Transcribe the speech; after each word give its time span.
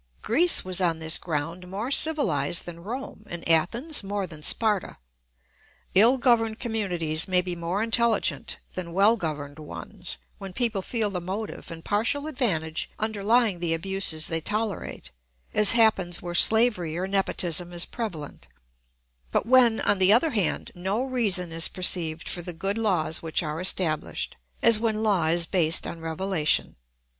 Greece 0.23 0.65
was 0.65 0.81
on 0.81 0.97
this 0.97 1.19
ground 1.19 1.67
more 1.69 1.91
civilised 1.91 2.65
than 2.65 2.81
Rome, 2.83 3.23
and 3.27 3.47
Athens 3.47 4.01
more 4.01 4.25
than 4.25 4.41
Sparta. 4.41 4.97
Ill 5.93 6.17
governed 6.17 6.57
communities 6.59 7.27
may 7.27 7.39
be 7.39 7.55
more 7.55 7.83
intelligent 7.83 8.57
than 8.73 8.93
well 8.93 9.15
governed 9.15 9.59
ones, 9.59 10.17
when 10.39 10.53
people 10.53 10.81
feel 10.81 11.11
the 11.11 11.21
motive 11.21 11.69
and 11.69 11.85
partial 11.85 12.25
advantage 12.25 12.89
underlying 12.97 13.59
the 13.59 13.75
abuses 13.75 14.25
they 14.25 14.41
tolerate 14.41 15.11
(as 15.53 15.73
happens 15.73 16.19
where 16.19 16.33
slavery 16.33 16.97
or 16.97 17.07
nepotism 17.07 17.71
is 17.71 17.85
prevalent), 17.85 18.47
but 19.29 19.45
when 19.45 19.79
on 19.81 19.99
the 19.99 20.11
other 20.11 20.31
hand 20.31 20.71
no 20.73 21.03
reason 21.05 21.51
is 21.51 21.67
perceived 21.67 22.27
for 22.27 22.41
the 22.41 22.53
good 22.53 22.79
laws 22.79 23.21
which 23.21 23.43
are 23.43 23.61
established 23.61 24.35
(as 24.63 24.79
when 24.79 25.03
law 25.03 25.27
is 25.27 25.45
based 25.45 25.85
on 25.85 26.01
revelation). 26.01 26.75